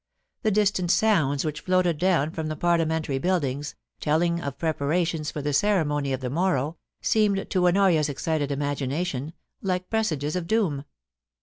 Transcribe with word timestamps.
The 0.41 0.49
distant 0.49 0.89
sounds 0.89 1.45
which 1.45 1.59
floated 1.61 1.99
down 1.99 2.31
from 2.31 2.47
the 2.47 2.55
Parliamentary 2.55 3.19
Buildings, 3.19 3.75
telling 3.99 4.41
of 4.41 4.57
preparations 4.57 5.29
for 5.29 5.43
the 5.43 5.53
ceremony 5.53 6.11
of 6.11 6.21
the 6.21 6.29
morrow, 6.31 6.77
seemed 7.01 7.47
to 7.51 7.67
Honoria's 7.67 8.09
excited 8.09 8.51
imagination 8.51 9.33
like 9.61 9.91
presages 9.91 10.35
of 10.35 10.47
doom. 10.47 10.85